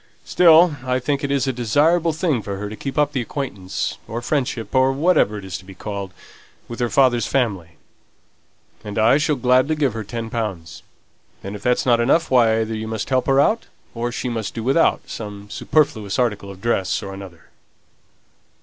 Still, 0.25 0.77
I 0.83 0.97
think 0.97 1.23
it's 1.23 1.45
a 1.45 1.53
desirable 1.53 2.11
thing 2.11 2.41
for 2.41 2.57
her 2.57 2.69
to 2.69 2.75
keep 2.75 2.97
up 2.97 3.11
the 3.11 3.21
acquaintance, 3.21 3.99
or 4.07 4.19
friendship, 4.23 4.73
or 4.73 4.91
whatever 4.91 5.37
it 5.37 5.45
is 5.45 5.59
to 5.59 5.63
be 5.63 5.75
called, 5.75 6.11
with 6.67 6.79
her 6.79 6.89
father's 6.89 7.27
family; 7.27 7.77
and 8.83 8.97
I 8.97 9.19
shall 9.19 9.35
gladly 9.35 9.75
give 9.75 9.93
her 9.93 10.03
ten 10.03 10.31
pounds; 10.31 10.81
and 11.43 11.55
if 11.55 11.61
that's 11.61 11.85
not 11.85 11.99
enough, 12.01 12.31
why, 12.31 12.61
either 12.61 12.73
you 12.73 12.87
must 12.87 13.11
help 13.11 13.27
her 13.27 13.39
out, 13.39 13.67
or 13.93 14.11
she 14.11 14.27
must 14.27 14.55
do 14.55 14.63
without 14.63 15.07
some 15.07 15.51
superfluous 15.51 16.17
article 16.17 16.49
of 16.49 16.61
dress 16.61 17.03
or 17.03 17.13
another." 17.13 17.51